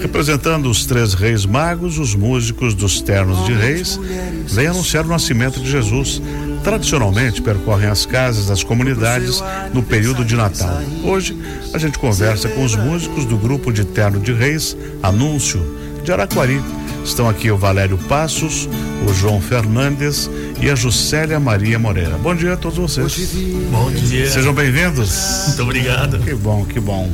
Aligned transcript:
Representando 0.00 0.70
os 0.70 0.86
três 0.86 1.14
reis 1.14 1.44
magos, 1.44 1.98
os 1.98 2.14
músicos 2.14 2.74
dos 2.74 3.00
ternos 3.00 3.44
de 3.44 3.52
reis 3.52 4.00
vêm 4.46 4.66
anunciar 4.66 5.04
o 5.04 5.08
nascimento 5.08 5.60
de 5.60 5.70
Jesus. 5.70 6.22
Tradicionalmente 6.64 7.40
percorrem 7.40 7.88
as 7.88 8.04
casas 8.04 8.46
das 8.46 8.62
comunidades 8.62 9.42
no 9.72 9.82
período 9.82 10.24
de 10.24 10.36
Natal. 10.36 10.80
Hoje 11.02 11.36
a 11.72 11.78
gente 11.78 11.98
conversa 11.98 12.48
com 12.48 12.64
os 12.64 12.74
músicos 12.76 13.24
do 13.24 13.36
grupo 13.36 13.72
de 13.72 13.84
terno 13.84 14.20
de 14.20 14.32
reis, 14.32 14.76
Anúncio, 15.02 15.60
de 16.02 16.12
Araquari. 16.12 16.60
Estão 17.04 17.28
aqui 17.28 17.50
o 17.50 17.56
Valério 17.56 17.96
Passos, 17.96 18.68
o 19.08 19.12
João 19.14 19.40
Fernandes 19.40 20.30
e 20.60 20.68
a 20.68 20.74
Juscelia 20.74 21.40
Maria 21.40 21.78
Moreira. 21.78 22.18
Bom 22.18 22.34
dia 22.34 22.54
a 22.54 22.56
todos 22.56 22.78
vocês. 22.78 23.34
Bom 23.70 23.90
dia. 23.90 24.30
Sejam 24.30 24.52
bem-vindos. 24.52 25.44
Muito 25.48 25.62
obrigado. 25.62 26.18
Que 26.18 26.34
bom, 26.34 26.64
que 26.64 26.78
bom. 26.78 27.10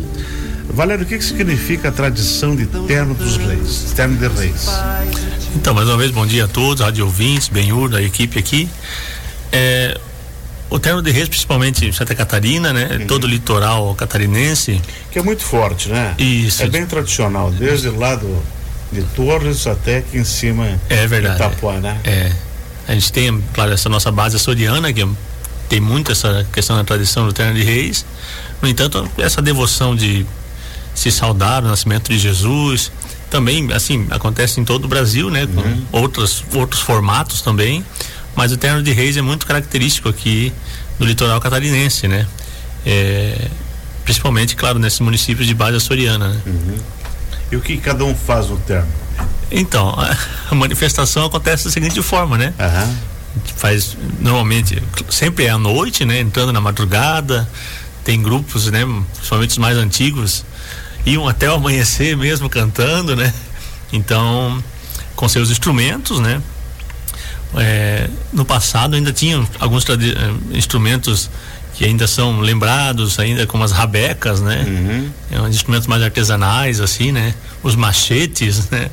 Valério, 0.68 1.04
o 1.04 1.06
que, 1.06 1.16
que 1.18 1.24
significa 1.24 1.88
a 1.88 1.92
tradição 1.92 2.54
de 2.54 2.66
terno 2.66 3.14
dos 3.14 3.36
reis, 3.36 3.92
terno 3.94 4.16
de 4.16 4.28
reis? 4.28 4.66
Então, 5.54 5.72
mais 5.72 5.88
uma 5.88 5.96
vez, 5.96 6.10
bom 6.10 6.26
dia 6.26 6.44
a 6.44 6.48
todos, 6.48 6.82
rádio 6.82 7.04
ouvintes, 7.04 7.48
Benhur, 7.48 7.88
da 7.88 8.02
equipe 8.02 8.38
aqui. 8.38 8.68
É, 9.52 9.98
o 10.68 10.78
terno 10.78 11.00
de 11.00 11.10
reis, 11.10 11.28
principalmente 11.28 11.86
em 11.86 11.92
Santa 11.92 12.14
Catarina, 12.14 12.72
né? 12.72 12.98
Uhum. 13.00 13.06
Todo 13.06 13.24
o 13.24 13.26
litoral 13.26 13.94
catarinense. 13.94 14.80
Que 15.10 15.18
é 15.18 15.22
muito 15.22 15.42
forte, 15.42 15.88
né? 15.88 16.14
Isso. 16.18 16.62
É 16.62 16.68
bem 16.68 16.84
tradicional, 16.84 17.50
desde 17.50 17.88
lá 17.88 18.16
do, 18.16 18.42
de 18.92 19.02
Torres 19.14 19.66
até 19.66 19.98
aqui 19.98 20.18
em 20.18 20.24
cima 20.24 20.78
é 20.88 21.06
verdade, 21.06 21.38
de 21.38 21.44
Itapuã, 21.44 21.80
né? 21.80 21.98
É. 22.04 22.32
A 22.88 22.94
gente 22.94 23.12
tem, 23.12 23.42
claro, 23.52 23.72
essa 23.72 23.88
nossa 23.88 24.12
base 24.12 24.36
açoriana, 24.36 24.92
que 24.92 25.06
tem 25.68 25.80
muito 25.80 26.12
essa 26.12 26.46
questão 26.52 26.76
da 26.76 26.84
tradição 26.84 27.26
do 27.26 27.32
terno 27.32 27.54
de 27.54 27.62
reis. 27.62 28.04
No 28.62 28.68
entanto, 28.68 29.08
essa 29.18 29.42
devoção 29.42 29.94
de 29.94 30.26
se 30.96 31.12
saudar 31.12 31.62
o 31.62 31.68
nascimento 31.68 32.10
de 32.10 32.18
Jesus. 32.18 32.90
Também, 33.30 33.72
assim, 33.72 34.06
acontece 34.10 34.60
em 34.60 34.64
todo 34.64 34.86
o 34.86 34.88
Brasil, 34.88 35.30
né? 35.30 35.46
Com 35.46 35.60
uhum. 35.60 35.84
outros, 35.92 36.42
outros 36.54 36.80
formatos 36.80 37.42
também. 37.42 37.84
Mas 38.34 38.50
o 38.50 38.56
terno 38.56 38.82
de 38.82 38.92
reis 38.92 39.16
é 39.16 39.22
muito 39.22 39.46
característico 39.46 40.08
aqui 40.08 40.52
do 40.98 41.04
litoral 41.04 41.40
catarinense, 41.40 42.08
né? 42.08 42.26
É, 42.84 43.48
principalmente, 44.04 44.56
claro, 44.56 44.78
nesses 44.78 45.00
municípios 45.00 45.46
de 45.46 45.54
base 45.54 45.76
açoriana, 45.76 46.28
né? 46.28 46.40
Uhum. 46.46 46.78
E 47.52 47.56
o 47.56 47.60
que 47.60 47.76
cada 47.76 48.04
um 48.04 48.14
faz 48.14 48.48
no 48.48 48.56
terno? 48.58 48.88
Então, 49.50 49.94
a, 50.50 50.54
manifestação 50.54 51.26
acontece 51.26 51.64
da 51.64 51.70
seguinte 51.70 52.00
forma, 52.02 52.38
né? 52.38 52.54
Uhum. 52.58 52.96
Faz, 53.56 53.96
normalmente, 54.18 54.82
sempre 55.10 55.44
é 55.44 55.50
à 55.50 55.58
noite, 55.58 56.04
né? 56.04 56.20
Entrando 56.20 56.52
na 56.52 56.60
madrugada, 56.60 57.48
tem 58.02 58.22
grupos, 58.22 58.70
né? 58.70 58.84
Principalmente 59.14 59.50
os 59.50 59.58
mais 59.58 59.76
antigos, 59.76 60.44
iam 61.06 61.26
até 61.26 61.48
o 61.50 61.54
amanhecer 61.54 62.16
mesmo 62.16 62.50
cantando, 62.50 63.14
né? 63.16 63.32
Então, 63.92 64.62
com 65.14 65.28
seus 65.28 65.50
instrumentos, 65.50 66.18
né? 66.20 66.42
É, 67.54 68.10
no 68.32 68.44
passado 68.44 68.96
ainda 68.96 69.12
tinham 69.12 69.48
alguns 69.58 69.84
eh, 69.88 69.94
instrumentos 70.52 71.30
que 71.74 71.84
ainda 71.84 72.06
são 72.06 72.40
lembrados 72.40 73.18
ainda 73.18 73.46
como 73.46 73.62
as 73.62 73.70
rabecas, 73.70 74.40
né? 74.40 74.64
Uhum. 74.66 75.10
É, 75.30 75.48
instrumentos 75.48 75.86
mais 75.86 76.02
artesanais 76.02 76.80
assim, 76.80 77.12
né? 77.12 77.34
Os 77.62 77.76
machetes, 77.76 78.68
né? 78.70 78.90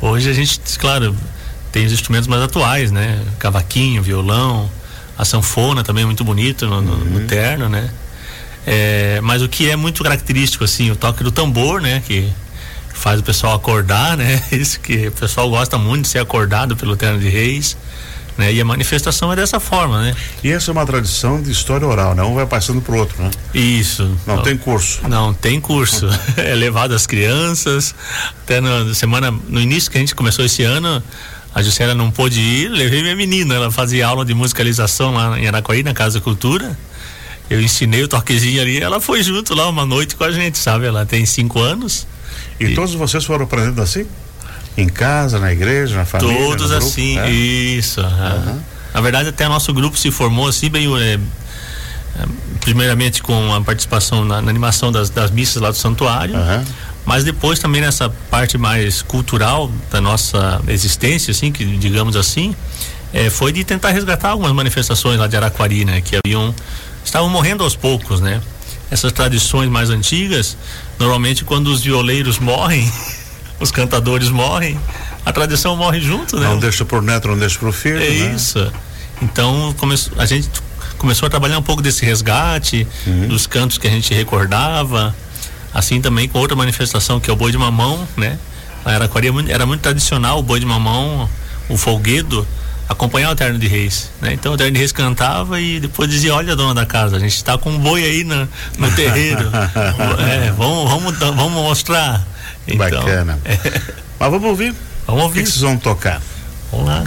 Hoje 0.00 0.28
a 0.30 0.32
gente, 0.32 0.58
claro, 0.78 1.14
tem 1.70 1.86
os 1.86 1.92
instrumentos 1.92 2.26
mais 2.26 2.42
atuais, 2.42 2.90
né? 2.90 3.22
Cavaquinho, 3.38 4.02
violão, 4.02 4.68
a 5.16 5.24
sanfona 5.24 5.84
também 5.84 6.02
é 6.02 6.06
muito 6.06 6.24
bonito 6.24 6.66
no, 6.66 6.80
no, 6.80 6.96
no 6.96 7.20
uhum. 7.20 7.26
terno, 7.26 7.68
né? 7.68 7.88
É, 8.66 9.20
mas 9.22 9.42
o 9.42 9.48
que 9.48 9.68
é 9.68 9.76
muito 9.76 10.02
característico, 10.02 10.64
assim, 10.64 10.90
o 10.90 10.96
toque 10.96 11.24
do 11.24 11.32
tambor, 11.32 11.80
né? 11.80 12.02
Que 12.06 12.32
faz 12.94 13.20
o 13.20 13.22
pessoal 13.22 13.54
acordar, 13.54 14.16
né? 14.16 14.42
Isso 14.52 14.78
que 14.80 15.08
o 15.08 15.12
pessoal 15.12 15.48
gosta 15.50 15.78
muito 15.78 16.02
de 16.02 16.08
ser 16.08 16.20
acordado 16.20 16.76
pelo 16.76 16.96
terno 16.96 17.18
de 17.18 17.28
reis. 17.28 17.76
Né? 18.38 18.50
E 18.50 18.60
a 18.62 18.64
manifestação 18.64 19.30
é 19.30 19.36
dessa 19.36 19.60
forma, 19.60 20.00
né? 20.00 20.16
E 20.42 20.50
essa 20.50 20.70
é 20.70 20.72
uma 20.72 20.86
tradição 20.86 21.42
de 21.42 21.50
história 21.50 21.86
oral, 21.86 22.14
né? 22.14 22.22
Um 22.22 22.34
vai 22.34 22.46
passando 22.46 22.80
pro 22.80 22.96
outro, 22.96 23.22
né? 23.22 23.30
Isso. 23.52 24.04
Não, 24.26 24.36
não 24.36 24.42
tem 24.42 24.56
curso. 24.56 25.06
Não 25.06 25.34
tem 25.34 25.60
curso. 25.60 26.08
é 26.38 26.54
levado 26.54 26.94
às 26.94 27.06
crianças. 27.06 27.94
Até 28.42 28.58
na 28.58 28.94
semana, 28.94 29.30
no 29.30 29.60
início 29.60 29.90
que 29.90 29.98
a 29.98 30.00
gente 30.00 30.14
começou 30.14 30.46
esse 30.46 30.62
ano, 30.62 31.02
a 31.54 31.62
Juscelia 31.62 31.94
não 31.94 32.10
pôde 32.10 32.40
ir, 32.40 32.68
levei 32.68 33.02
minha 33.02 33.14
menina, 33.14 33.54
ela 33.54 33.70
fazia 33.70 34.06
aula 34.06 34.24
de 34.24 34.32
musicalização 34.32 35.12
lá 35.12 35.38
em 35.38 35.46
Araquari, 35.46 35.82
na 35.82 35.92
Casa 35.92 36.18
da 36.18 36.24
Cultura 36.24 36.74
eu 37.52 37.60
ensinei 37.60 38.02
o 38.02 38.08
toquezinho 38.08 38.60
ali, 38.60 38.80
ela 38.80 39.00
foi 39.00 39.22
junto 39.22 39.54
lá 39.54 39.68
uma 39.68 39.84
noite 39.84 40.16
com 40.16 40.24
a 40.24 40.30
gente, 40.30 40.58
sabe? 40.58 40.86
Ela 40.86 41.04
tem 41.04 41.26
cinco 41.26 41.60
anos. 41.60 42.06
E, 42.58 42.64
e... 42.64 42.74
todos 42.74 42.94
vocês 42.94 43.24
foram 43.24 43.44
aprendendo 43.44 43.80
assim? 43.80 44.06
Em 44.76 44.88
casa, 44.88 45.38
na 45.38 45.52
igreja, 45.52 45.96
na 45.96 46.04
família? 46.04 46.34
Todos 46.34 46.70
assim, 46.72 47.18
é? 47.18 47.30
isso. 47.30 48.00
Uhum. 48.00 48.60
Na 48.94 49.00
verdade, 49.00 49.28
até 49.28 49.46
nosso 49.48 49.72
grupo 49.72 49.98
se 49.98 50.10
formou 50.10 50.48
assim, 50.48 50.70
bem. 50.70 50.88
É, 50.98 51.18
primeiramente 52.60 53.22
com 53.22 53.54
a 53.54 53.60
participação 53.60 54.24
na, 54.24 54.40
na 54.40 54.50
animação 54.50 54.92
das, 54.92 55.10
das, 55.10 55.30
missas 55.30 55.60
lá 55.60 55.70
do 55.70 55.76
santuário, 55.76 56.36
uhum. 56.36 56.64
mas 57.04 57.24
depois 57.24 57.58
também 57.58 57.80
nessa 57.80 58.08
parte 58.30 58.58
mais 58.58 59.02
cultural 59.02 59.70
da 59.90 60.00
nossa 60.00 60.60
existência, 60.68 61.30
assim, 61.30 61.50
que 61.50 61.64
digamos 61.64 62.14
assim, 62.14 62.54
é, 63.12 63.30
foi 63.30 63.52
de 63.52 63.64
tentar 63.64 63.90
resgatar 63.90 64.30
algumas 64.30 64.52
manifestações 64.52 65.18
lá 65.18 65.26
de 65.26 65.36
Araquari, 65.36 65.84
né, 65.84 66.00
que 66.00 66.16
haviam 66.16 66.54
estavam 67.04 67.28
morrendo 67.28 67.64
aos 67.64 67.76
poucos, 67.76 68.20
né? 68.20 68.40
Essas 68.90 69.12
tradições 69.12 69.70
mais 69.70 69.90
antigas, 69.90 70.56
normalmente 70.98 71.44
quando 71.44 71.68
os 71.68 71.82
violeiros 71.82 72.38
morrem, 72.38 72.90
os 73.58 73.70
cantadores 73.70 74.28
morrem, 74.28 74.78
a 75.24 75.32
tradição 75.32 75.76
morre 75.76 76.00
junto, 76.00 76.38
né? 76.38 76.48
Não 76.48 76.58
deixa 76.58 76.84
pro 76.84 77.00
neto, 77.00 77.28
não 77.28 77.38
deixa 77.38 77.58
pro 77.58 77.72
filho. 77.72 78.02
É 78.02 78.08
né? 78.08 78.34
isso. 78.34 78.72
Então 79.20 79.74
começou, 79.78 80.12
a 80.18 80.26
gente 80.26 80.48
começou 80.98 81.26
a 81.26 81.30
trabalhar 81.30 81.58
um 81.58 81.62
pouco 81.62 81.80
desse 81.80 82.04
resgate, 82.04 82.86
uhum. 83.06 83.28
dos 83.28 83.46
cantos 83.46 83.78
que 83.78 83.86
a 83.86 83.90
gente 83.90 84.12
recordava, 84.14 85.14
assim 85.72 86.00
também 86.00 86.28
com 86.28 86.38
outra 86.38 86.56
manifestação 86.56 87.18
que 87.18 87.30
é 87.30 87.32
o 87.32 87.36
boi 87.36 87.50
de 87.50 87.58
mamão, 87.58 88.06
né? 88.16 88.38
A 88.84 88.92
Araquari 88.92 89.28
era 89.48 89.64
muito 89.64 89.80
tradicional 89.80 90.38
o 90.38 90.42
boi 90.42 90.58
de 90.58 90.66
mamão, 90.66 91.28
o 91.68 91.76
folguedo, 91.76 92.46
acompanhar 92.92 93.30
o 93.30 93.36
Terno 93.36 93.58
de 93.58 93.66
Reis, 93.66 94.10
né? 94.20 94.32
Então 94.32 94.52
o 94.52 94.56
Terno 94.56 94.72
de 94.72 94.78
Reis 94.78 94.92
cantava 94.92 95.60
e 95.60 95.80
depois 95.80 96.08
dizia, 96.08 96.34
olha 96.34 96.54
dona 96.56 96.74
da 96.74 96.86
casa, 96.86 97.16
a 97.16 97.18
gente 97.18 97.34
está 97.34 97.58
com 97.58 97.70
um 97.70 97.78
boi 97.78 98.04
aí 98.04 98.24
no, 98.24 98.48
no 98.78 98.90
terreiro, 98.92 99.50
é, 100.20 100.50
vamos, 100.52 100.90
vamos, 100.90 101.18
vamos 101.18 101.62
mostrar. 101.62 102.26
Então, 102.66 103.04
Bacana. 103.04 103.38
É. 103.44 103.58
Mas 104.18 104.30
vamos 104.30 104.48
ouvir? 104.48 104.74
Vamos 105.06 105.22
ouvir. 105.24 105.40
O 105.40 105.44
que, 105.44 105.50
que 105.50 105.50
vocês 105.50 105.62
vão 105.62 105.76
tocar? 105.76 106.22
Vamos 106.70 106.86
lá. 106.86 107.04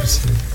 música 0.00 0.51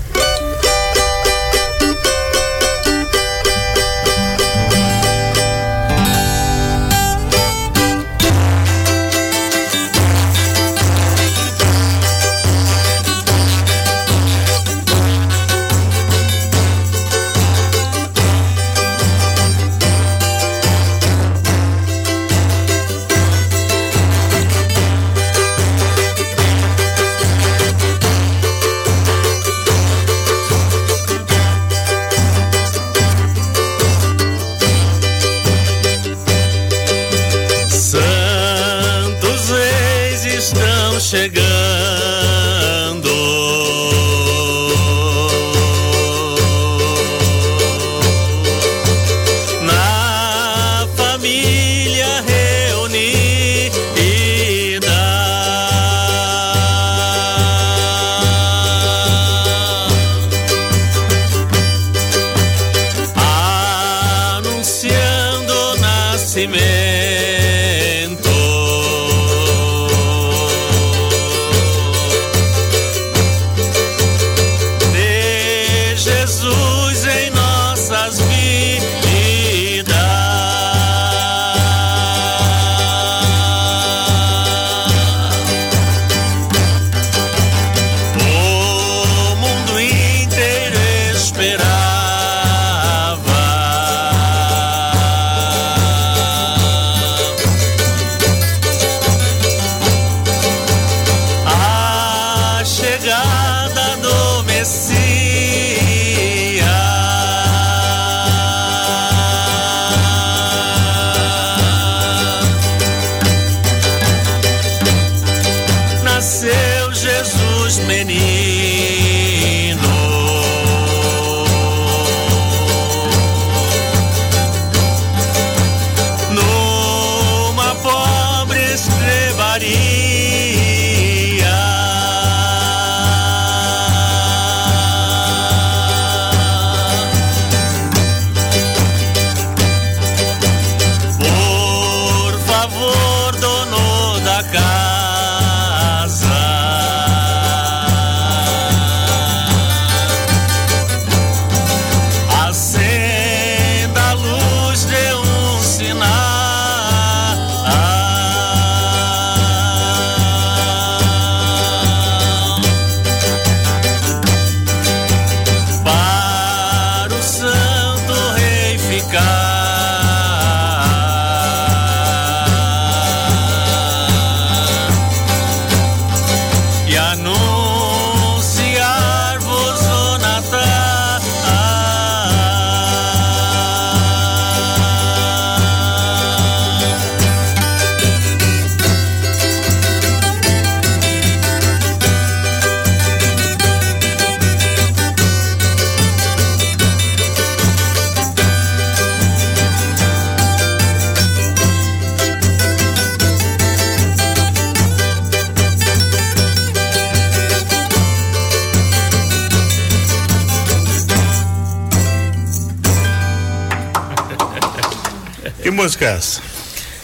é 215.69 216.05
essa? 216.05 216.41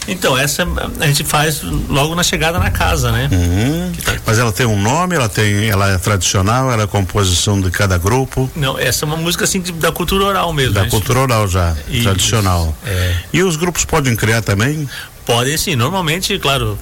Então, 0.06 0.36
essa 0.36 0.66
a 1.00 1.06
gente 1.06 1.24
faz 1.24 1.62
logo 1.62 2.14
na 2.14 2.22
chegada 2.22 2.58
na 2.58 2.70
casa, 2.70 3.10
né? 3.10 3.28
Uhum. 3.32 3.92
Tá... 4.04 4.16
Mas 4.26 4.38
ela 4.38 4.52
tem 4.52 4.66
um 4.66 4.80
nome, 4.80 5.16
ela 5.16 5.28
tem, 5.28 5.68
ela 5.68 5.92
é 5.92 5.98
tradicional, 5.98 6.70
ela 6.70 6.82
é 6.82 6.86
composição 6.86 7.60
de 7.60 7.70
cada 7.70 7.96
grupo? 7.96 8.50
Não, 8.54 8.78
essa 8.78 9.04
é 9.04 9.06
uma 9.06 9.16
música 9.16 9.44
assim 9.44 9.62
da 9.76 9.90
cultura 9.90 10.24
oral 10.24 10.52
mesmo. 10.52 10.74
Da 10.74 10.82
gente... 10.82 10.90
cultura 10.90 11.20
oral 11.20 11.48
já, 11.48 11.74
Isso. 11.88 12.02
tradicional. 12.02 12.76
É. 12.84 13.16
E 13.32 13.42
os 13.42 13.56
grupos 13.56 13.84
podem 13.84 14.14
criar 14.14 14.42
também? 14.42 14.88
Podem 15.24 15.56
sim, 15.56 15.74
normalmente, 15.74 16.38
claro, 16.38 16.78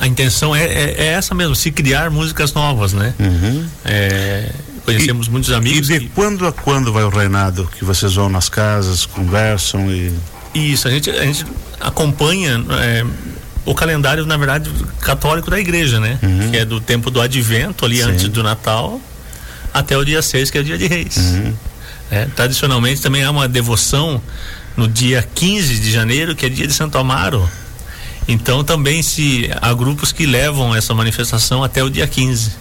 a 0.00 0.06
intenção 0.06 0.54
é, 0.54 0.64
é, 0.64 0.94
é 0.98 1.06
essa 1.06 1.34
mesmo, 1.34 1.54
se 1.54 1.70
criar 1.70 2.10
músicas 2.10 2.52
novas, 2.52 2.92
né? 2.92 3.14
Uhum. 3.20 3.66
É, 3.84 4.50
conhecemos 4.84 5.28
e, 5.28 5.30
muitos 5.30 5.52
amigos. 5.52 5.88
E 5.90 5.92
de 5.92 6.00
que... 6.00 6.08
quando 6.08 6.44
a 6.44 6.52
quando 6.52 6.92
vai 6.92 7.04
o 7.04 7.08
reinado? 7.08 7.68
Que 7.78 7.84
vocês 7.84 8.14
vão 8.14 8.28
nas 8.28 8.48
casas, 8.48 9.06
conversam 9.06 9.88
e 9.90 10.12
isso, 10.58 10.88
a 10.88 10.90
gente, 10.90 11.10
a 11.10 11.24
gente 11.24 11.46
acompanha 11.80 12.64
é, 12.80 13.04
o 13.64 13.74
calendário, 13.74 14.24
na 14.24 14.36
verdade, 14.36 14.70
católico 15.00 15.50
da 15.50 15.58
igreja, 15.58 16.00
né? 16.00 16.18
Uhum. 16.22 16.50
Que 16.50 16.58
é 16.58 16.64
do 16.64 16.80
tempo 16.80 17.10
do 17.10 17.20
advento, 17.20 17.84
ali 17.84 17.98
Sim. 17.98 18.10
antes 18.10 18.28
do 18.28 18.42
Natal, 18.42 19.00
até 19.74 19.96
o 19.96 20.04
dia 20.04 20.22
6, 20.22 20.50
que 20.50 20.58
é 20.58 20.60
o 20.60 20.64
dia 20.64 20.78
de 20.78 20.86
reis. 20.86 21.16
Uhum. 21.16 21.54
É, 22.10 22.26
tradicionalmente 22.36 23.02
também 23.02 23.24
há 23.24 23.30
uma 23.30 23.48
devoção 23.48 24.22
no 24.76 24.86
dia 24.86 25.26
15 25.34 25.80
de 25.80 25.90
janeiro, 25.90 26.36
que 26.36 26.46
é 26.46 26.48
dia 26.48 26.66
de 26.66 26.72
Santo 26.72 26.96
Amaro. 26.98 27.48
Então 28.28 28.62
também 28.64 29.02
se 29.02 29.50
há 29.60 29.72
grupos 29.72 30.12
que 30.12 30.26
levam 30.26 30.74
essa 30.74 30.94
manifestação 30.94 31.62
até 31.62 31.82
o 31.82 31.90
dia 31.90 32.06
15. 32.06 32.52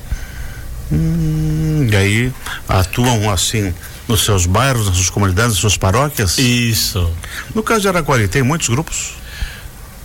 Hum, 0.91 1.87
e 1.91 1.95
aí 1.95 2.33
atuam 2.67 3.29
assim 3.31 3.73
nos 4.07 4.23
seus 4.23 4.45
bairros, 4.45 4.87
nas 4.87 4.95
suas 4.95 5.09
comunidades, 5.09 5.51
nas 5.51 5.59
suas 5.59 5.77
paróquias? 5.77 6.37
Isso. 6.37 7.09
No 7.53 7.63
caso 7.63 7.81
de 7.81 7.87
Araquari, 7.87 8.27
tem 8.27 8.43
muitos 8.43 8.67
grupos? 8.67 9.13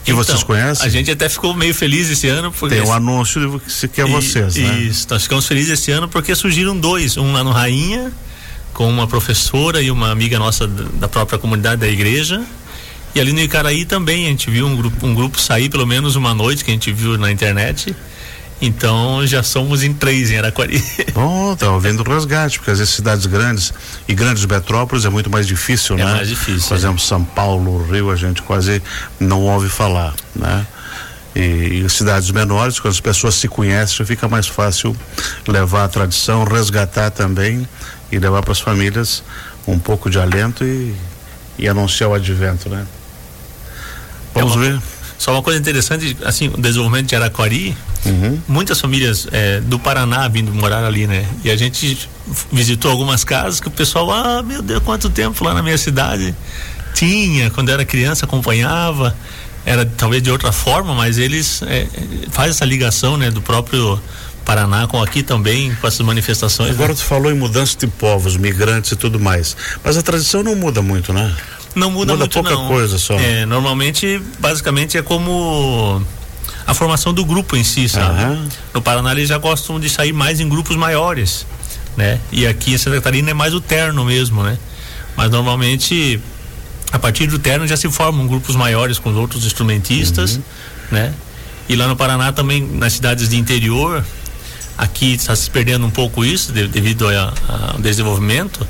Que 0.04 0.12
então, 0.12 0.24
vocês 0.24 0.42
conhecem? 0.42 0.86
A 0.86 0.88
gente 0.88 1.10
até 1.10 1.28
ficou 1.28 1.54
meio 1.54 1.74
feliz 1.74 2.08
esse 2.08 2.26
ano. 2.28 2.50
Porque 2.50 2.76
tem 2.76 2.84
um 2.84 2.92
anúncio 2.92 3.60
que 3.92 4.00
é 4.00 4.04
vocês, 4.04 4.56
e, 4.56 4.62
né? 4.62 4.80
Isso, 4.80 5.06
nós 5.10 5.22
ficamos 5.22 5.46
felizes 5.46 5.78
esse 5.78 5.90
ano 5.90 6.08
porque 6.08 6.34
surgiram 6.34 6.76
dois, 6.76 7.16
um 7.16 7.32
lá 7.32 7.44
no 7.44 7.50
Rainha, 7.50 8.10
com 8.72 8.88
uma 8.88 9.06
professora 9.06 9.82
e 9.82 9.90
uma 9.90 10.10
amiga 10.10 10.38
nossa 10.38 10.66
da 10.66 11.06
própria 11.06 11.38
comunidade 11.38 11.80
da 11.82 11.88
igreja. 11.88 12.42
E 13.14 13.20
ali 13.20 13.32
no 13.32 13.40
Icaraí 13.40 13.84
também 13.84 14.26
a 14.26 14.28
gente 14.28 14.50
viu 14.50 14.66
um 14.66 14.76
grupo, 14.76 15.06
um 15.06 15.14
grupo 15.14 15.38
sair 15.38 15.68
pelo 15.68 15.86
menos 15.86 16.16
uma 16.16 16.32
noite 16.32 16.64
que 16.64 16.70
a 16.70 16.74
gente 16.74 16.92
viu 16.92 17.18
na 17.18 17.30
internet. 17.30 17.94
Então 18.60 19.26
já 19.26 19.42
somos 19.42 19.82
em 19.82 19.94
três 19.94 20.30
em 20.30 20.36
Araquari. 20.36 20.82
Bom, 21.14 21.56
tá 21.56 21.74
havendo 21.74 22.02
resgate, 22.02 22.58
porque 22.58 22.70
as 22.70 22.88
cidades 22.88 23.24
grandes 23.26 23.72
e 24.06 24.14
grandes 24.14 24.44
metrópoles 24.44 25.04
é 25.04 25.08
muito 25.08 25.30
mais 25.30 25.46
difícil, 25.46 25.96
é 25.98 26.04
né? 26.04 26.10
É 26.10 26.14
mais 26.16 26.28
difícil. 26.28 26.68
Por 26.68 26.76
exemplo, 26.76 26.98
São 26.98 27.24
Paulo, 27.24 27.82
Rio, 27.90 28.10
a 28.10 28.16
gente 28.16 28.42
quase 28.42 28.82
não 29.18 29.42
ouve 29.42 29.68
falar, 29.68 30.14
né? 30.36 30.66
E, 31.34 31.84
e 31.84 31.90
cidades 31.90 32.30
menores, 32.30 32.80
quando 32.80 32.92
as 32.92 33.00
pessoas 33.00 33.36
se 33.36 33.48
conhecem, 33.48 34.04
fica 34.04 34.28
mais 34.28 34.46
fácil 34.46 34.94
levar 35.46 35.84
a 35.84 35.88
tradição, 35.88 36.44
resgatar 36.44 37.10
também 37.10 37.66
e 38.10 38.18
levar 38.18 38.42
para 38.42 38.52
as 38.52 38.60
famílias 38.60 39.22
um 39.66 39.78
pouco 39.78 40.10
de 40.10 40.18
alento 40.18 40.64
e, 40.64 40.94
e 41.58 41.68
anunciar 41.68 42.10
o 42.10 42.14
advento, 42.14 42.68
né? 42.68 42.84
Vamos 44.34 44.52
é 44.52 44.56
uma, 44.56 44.64
ver. 44.64 44.82
Só 45.20 45.32
uma 45.32 45.42
coisa 45.42 45.60
interessante, 45.60 46.16
assim, 46.24 46.48
o 46.48 46.56
desenvolvimento 46.56 47.08
de 47.08 47.14
Araquari, 47.14 47.76
Uhum. 48.06 48.40
Muitas 48.48 48.80
famílias 48.80 49.26
é, 49.30 49.60
do 49.60 49.78
Paraná 49.78 50.26
vindo 50.26 50.54
morar 50.54 50.84
ali, 50.84 51.06
né? 51.06 51.26
E 51.44 51.50
a 51.50 51.56
gente 51.56 52.08
visitou 52.50 52.90
algumas 52.90 53.24
casas 53.24 53.60
que 53.60 53.68
o 53.68 53.70
pessoal, 53.70 54.10
ah, 54.10 54.42
meu 54.42 54.62
Deus, 54.62 54.82
quanto 54.82 55.10
tempo 55.10 55.44
lá 55.44 55.52
na 55.52 55.62
minha 55.62 55.76
cidade 55.76 56.34
tinha, 56.94 57.50
quando 57.50 57.68
era 57.68 57.84
criança 57.84 58.24
acompanhava, 58.24 59.14
era 59.66 59.84
talvez 59.84 60.22
de 60.22 60.30
outra 60.30 60.50
forma, 60.50 60.94
mas 60.94 61.18
eles 61.18 61.62
é, 61.62 61.86
faz 62.30 62.52
essa 62.52 62.64
ligação, 62.64 63.16
né, 63.16 63.30
do 63.30 63.42
próprio 63.42 64.00
Paraná 64.44 64.86
com 64.86 65.02
aqui 65.02 65.22
também, 65.22 65.74
com 65.74 65.86
essas 65.86 66.00
manifestações. 66.00 66.70
Agora 66.70 66.88
né? 66.88 66.94
tu 66.94 67.04
falou 67.04 67.30
em 67.30 67.34
mudança 67.34 67.76
de 67.78 67.86
povos, 67.86 68.36
migrantes 68.36 68.92
e 68.92 68.96
tudo 68.96 69.20
mais, 69.20 69.56
mas 69.84 69.96
a 69.98 70.02
tradição 70.02 70.42
não 70.42 70.56
muda 70.56 70.80
muito, 70.80 71.12
né? 71.12 71.34
Não 71.74 71.90
muda, 71.90 72.12
muda 72.12 72.24
muito, 72.24 72.32
pouca 72.32 72.50
não. 72.50 72.68
coisa 72.68 72.98
só. 72.98 73.14
É, 73.18 73.46
normalmente, 73.46 74.20
basicamente 74.38 74.98
é 74.98 75.02
como 75.02 76.02
a 76.66 76.74
formação 76.74 77.12
do 77.12 77.24
grupo 77.24 77.56
em 77.56 77.64
si, 77.64 77.88
sabe? 77.88 78.22
Uhum. 78.22 78.48
No 78.74 78.82
Paraná 78.82 79.12
eles 79.12 79.28
já 79.28 79.38
gostam 79.38 79.78
de 79.78 79.88
sair 79.88 80.12
mais 80.12 80.40
em 80.40 80.48
grupos 80.48 80.76
maiores, 80.76 81.46
né? 81.96 82.20
E 82.30 82.46
aqui 82.46 82.74
em 82.74 82.78
Santa 82.78 82.96
Catarina 82.96 83.30
é 83.30 83.34
mais 83.34 83.54
o 83.54 83.60
terno 83.60 84.04
mesmo, 84.04 84.42
né? 84.42 84.58
Mas 85.16 85.30
normalmente 85.30 86.20
a 86.92 86.98
partir 86.98 87.26
do 87.26 87.38
terno 87.38 87.66
já 87.66 87.76
se 87.76 87.88
formam 87.88 88.26
grupos 88.26 88.56
maiores 88.56 88.98
com 88.98 89.10
os 89.10 89.16
outros 89.16 89.44
instrumentistas, 89.44 90.36
uhum. 90.36 90.42
né? 90.92 91.14
E 91.68 91.76
lá 91.76 91.86
no 91.86 91.94
Paraná 91.94 92.32
também 92.32 92.66
nas 92.66 92.94
cidades 92.94 93.28
de 93.28 93.36
interior, 93.36 94.04
aqui 94.76 95.14
está 95.14 95.36
se 95.36 95.48
perdendo 95.50 95.86
um 95.86 95.90
pouco 95.90 96.24
isso 96.24 96.52
de, 96.52 96.66
devido 96.66 97.06
ao 97.08 97.78
desenvolvimento 97.78 98.66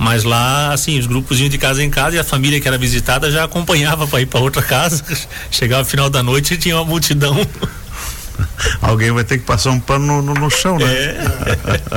mas 0.00 0.24
lá, 0.24 0.72
assim, 0.72 0.98
os 0.98 1.06
grupos 1.06 1.38
iam 1.40 1.50
de 1.50 1.58
casa 1.58 1.84
em 1.84 1.90
casa 1.90 2.16
e 2.16 2.18
a 2.18 2.24
família 2.24 2.58
que 2.58 2.66
era 2.66 2.78
visitada 2.78 3.30
já 3.30 3.44
acompanhava 3.44 4.06
para 4.06 4.22
ir 4.22 4.26
para 4.26 4.40
outra 4.40 4.62
casa. 4.62 5.04
Chegava 5.52 5.82
no 5.82 5.88
final 5.88 6.08
da 6.08 6.22
noite 6.22 6.54
e 6.54 6.56
tinha 6.56 6.74
uma 6.74 6.86
multidão. 6.86 7.36
Alguém 8.80 9.10
vai 9.10 9.24
ter 9.24 9.36
que 9.36 9.44
passar 9.44 9.72
um 9.72 9.78
pano 9.78 10.22
no, 10.22 10.32
no, 10.32 10.50
chão, 10.50 10.78
né? 10.78 10.86
É. 10.90 11.20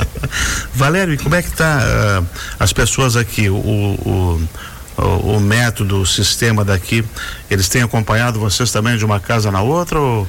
Valério, 0.74 1.18
como 1.18 1.34
é 1.34 1.42
que 1.42 1.50
tá 1.52 1.80
uh, 2.20 2.26
as 2.60 2.74
pessoas 2.74 3.16
aqui, 3.16 3.48
o, 3.48 3.56
o, 3.56 4.48
o, 4.98 5.02
o, 5.36 5.40
método, 5.40 6.02
o 6.02 6.06
sistema 6.06 6.62
daqui, 6.62 7.02
eles 7.50 7.70
têm 7.70 7.80
acompanhado 7.80 8.38
vocês 8.38 8.70
também 8.70 8.98
de 8.98 9.04
uma 9.06 9.18
casa 9.18 9.50
na 9.50 9.62
outra 9.62 9.98
ou... 9.98 10.28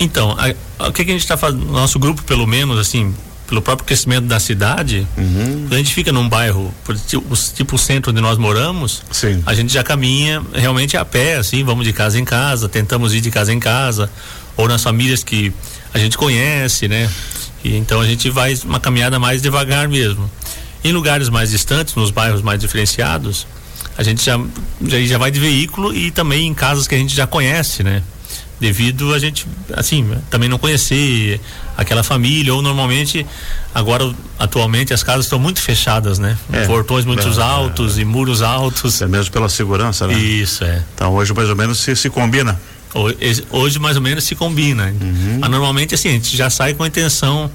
Então, 0.00 0.32
a, 0.32 0.84
a, 0.84 0.88
o 0.88 0.92
que, 0.92 1.04
que 1.04 1.10
a 1.12 1.14
gente 1.14 1.22
está 1.22 1.36
fazendo, 1.36 1.66
nosso 1.66 2.00
grupo 2.00 2.20
pelo 2.24 2.48
menos, 2.48 2.80
assim, 2.80 3.14
pelo 3.46 3.62
próprio 3.62 3.86
crescimento 3.86 4.26
da 4.26 4.40
cidade, 4.40 5.06
uhum. 5.16 5.62
quando 5.62 5.74
a 5.74 5.78
gente 5.78 5.94
fica 5.94 6.12
num 6.12 6.28
bairro, 6.28 6.74
tipo, 7.06 7.36
tipo 7.54 7.76
o 7.76 7.78
centro 7.78 8.10
onde 8.10 8.20
nós 8.20 8.36
moramos, 8.38 9.02
Sim. 9.10 9.42
a 9.46 9.54
gente 9.54 9.72
já 9.72 9.82
caminha 9.82 10.42
realmente 10.52 10.96
a 10.96 11.04
pé, 11.04 11.36
assim, 11.36 11.62
vamos 11.62 11.84
de 11.84 11.92
casa 11.92 12.18
em 12.18 12.24
casa, 12.24 12.68
tentamos 12.68 13.14
ir 13.14 13.20
de 13.20 13.30
casa 13.30 13.52
em 13.52 13.60
casa, 13.60 14.10
ou 14.56 14.66
nas 14.66 14.82
famílias 14.82 15.22
que 15.22 15.52
a 15.94 15.98
gente 15.98 16.18
conhece, 16.18 16.88
né? 16.88 17.08
E 17.62 17.76
então 17.76 18.00
a 18.00 18.06
gente 18.06 18.28
vai 18.30 18.54
uma 18.64 18.80
caminhada 18.80 19.18
mais 19.18 19.42
devagar 19.42 19.88
mesmo. 19.88 20.30
Em 20.82 20.92
lugares 20.92 21.28
mais 21.28 21.50
distantes, 21.50 21.94
nos 21.94 22.10
bairros 22.10 22.42
mais 22.42 22.60
diferenciados, 22.60 23.46
a 23.96 24.02
gente 24.02 24.24
já, 24.24 24.38
já, 24.84 25.00
já 25.00 25.18
vai 25.18 25.30
de 25.30 25.40
veículo 25.40 25.94
e 25.94 26.10
também 26.10 26.46
em 26.46 26.54
casas 26.54 26.86
que 26.86 26.94
a 26.94 26.98
gente 26.98 27.14
já 27.14 27.26
conhece, 27.26 27.82
né? 27.82 28.02
Devido 28.58 29.12
a 29.12 29.18
gente, 29.18 29.46
assim, 29.74 30.16
também 30.30 30.48
não 30.48 30.58
conhecer 30.58 31.40
aquela 31.76 32.02
família, 32.02 32.54
ou 32.54 32.62
normalmente, 32.62 33.26
agora, 33.74 34.10
atualmente, 34.38 34.94
as 34.94 35.02
casas 35.02 35.26
estão 35.26 35.38
muito 35.38 35.60
fechadas, 35.60 36.18
né? 36.18 36.36
É, 36.52 36.66
Portões 36.66 37.04
muito 37.04 37.28
é, 37.28 37.42
altos 37.42 37.98
é, 37.98 38.00
e 38.00 38.04
muros 38.04 38.40
altos. 38.40 39.02
É 39.02 39.06
mesmo 39.06 39.30
pela 39.30 39.48
segurança, 39.48 40.06
né? 40.06 40.14
Isso, 40.14 40.64
é. 40.64 40.82
Então 40.94 41.14
hoje 41.14 41.34
mais 41.34 41.50
ou 41.50 41.56
menos 41.56 41.78
se, 41.78 41.94
se 41.94 42.08
combina. 42.08 42.58
Hoje 43.50 43.78
mais 43.78 43.96
ou 43.96 44.02
menos 44.02 44.24
se 44.24 44.34
combina. 44.34 44.86
Uhum. 44.86 45.38
Mas 45.40 45.50
normalmente 45.50 45.94
assim, 45.94 46.08
a 46.08 46.12
gente 46.12 46.34
já 46.34 46.48
sai 46.48 46.72
com 46.72 46.82
a 46.82 46.86
intenção 46.86 47.50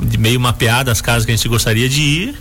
de 0.00 0.16
meio 0.16 0.40
mapear 0.40 0.88
as 0.88 1.00
casas 1.00 1.26
que 1.26 1.32
a 1.32 1.36
gente 1.36 1.48
gostaria 1.48 1.88
de 1.88 2.00
ir, 2.00 2.34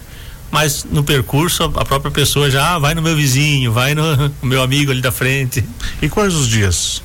mas 0.50 0.86
no 0.90 1.04
percurso 1.04 1.64
a 1.64 1.84
própria 1.84 2.12
pessoa 2.12 2.50
já 2.50 2.76
ah, 2.76 2.80
vai 2.80 2.96
no 2.96 3.02
meu 3.02 3.16
vizinho, 3.16 3.74
vai 3.74 3.94
no, 3.94 4.16
no 4.16 4.34
meu 4.44 4.62
amigo 4.62 4.92
ali 4.92 5.02
da 5.02 5.12
frente. 5.12 5.62
E 6.02 6.08
quais 6.08 6.34
os 6.34 6.48
dias? 6.48 7.02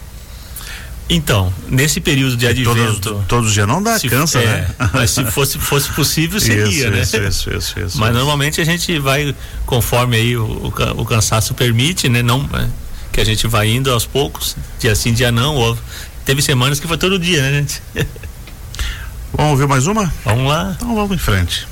Então, 1.15 1.53
nesse 1.69 2.01
período 2.01 2.39
de 2.39 2.47
advento. 2.47 3.01
Todos, 3.01 3.27
todos 3.27 3.49
os 3.49 3.55
dias 3.55 3.69
não 3.69 3.83
dá, 3.83 3.99
se, 3.99 4.09
cansa, 4.09 4.39
é, 4.39 4.47
né? 4.47 4.75
Mas 4.95 5.11
se 5.11 5.23
fosse, 5.27 5.59
fosse 5.59 5.93
possível, 5.93 6.41
seria, 6.41 6.65
isso, 6.67 6.89
né? 6.89 7.03
Isso, 7.03 7.17
isso, 7.19 7.51
isso, 7.55 7.81
isso 7.81 7.99
Mas 7.99 8.15
normalmente 8.15 8.63
a 8.63 8.65
gente 8.65 8.99
vai 8.99 9.35
conforme 9.67 10.17
aí 10.17 10.37
o, 10.39 10.45
o, 10.45 10.73
o 10.97 11.05
cansaço 11.05 11.53
permite, 11.53 12.09
né? 12.09 12.23
Não, 12.23 12.49
é, 12.55 12.67
que 13.13 13.21
a 13.21 13.25
gente 13.25 13.47
vai 13.47 13.69
indo 13.69 13.93
aos 13.93 14.07
poucos, 14.07 14.57
dia 14.81 14.95
sim, 14.95 15.13
dia 15.13 15.31
não. 15.31 15.55
Ou, 15.55 15.77
teve 16.25 16.41
semanas 16.41 16.81
que 16.81 16.89
foi 16.89 16.97
todo 16.97 17.19
dia, 17.19 17.43
né, 17.43 17.61
gente? 17.61 17.83
Vamos 19.35 19.53
ouvir 19.53 19.69
mais 19.69 19.87
uma? 19.87 20.11
Vamos 20.25 20.49
lá. 20.49 20.73
Então 20.77 20.95
vamos 20.95 21.13
em 21.15 21.19
frente. 21.19 21.69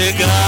chegar. 0.00 0.39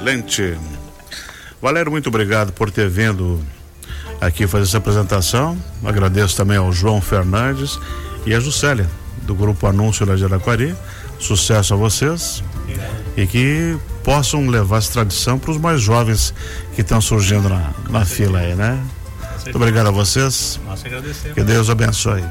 Excelente. 0.00 0.58
Valério, 1.60 1.92
muito 1.92 2.08
obrigado 2.08 2.52
por 2.52 2.70
ter 2.70 2.88
vindo 2.88 3.38
aqui 4.18 4.46
fazer 4.46 4.64
essa 4.64 4.78
apresentação. 4.78 5.58
Agradeço 5.84 6.34
também 6.34 6.56
ao 6.56 6.72
João 6.72 7.02
Fernandes 7.02 7.78
e 8.24 8.34
a 8.34 8.40
Juscelia, 8.40 8.88
do 9.22 9.34
Grupo 9.34 9.66
Anúncio 9.66 10.06
da 10.06 10.16
Jaraquari. 10.16 10.74
Sucesso 11.18 11.74
a 11.74 11.76
vocês 11.76 12.42
e 13.14 13.26
que 13.26 13.76
possam 14.02 14.48
levar 14.48 14.78
essa 14.78 14.90
tradição 14.90 15.38
para 15.38 15.50
os 15.50 15.58
mais 15.58 15.82
jovens 15.82 16.32
que 16.74 16.80
estão 16.80 16.98
surgindo 16.98 17.50
na, 17.50 17.70
na 17.90 18.06
fila 18.06 18.38
aí, 18.38 18.54
né? 18.54 18.82
Muito 19.44 19.56
obrigado 19.56 19.88
a 19.88 19.90
vocês. 19.90 20.58
Que 21.34 21.44
Deus 21.44 21.68
abençoe. 21.68 22.24